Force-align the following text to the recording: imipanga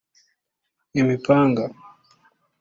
imipanga 0.99 1.63